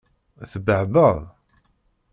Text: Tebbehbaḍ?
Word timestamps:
Tebbehbaḍ? 0.51 1.19